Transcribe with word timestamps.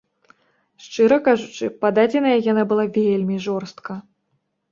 Шчыра 0.83 1.17
кажучы, 1.27 1.65
пададзеная 1.83 2.33
яна 2.51 2.63
была 2.71 2.85
вельмі 2.97 3.35
жорстка. 3.49 4.01